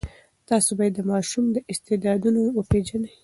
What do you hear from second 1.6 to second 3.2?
استعدادونه وپېژنئ.